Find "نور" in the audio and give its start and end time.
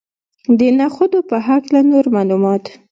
1.91-2.05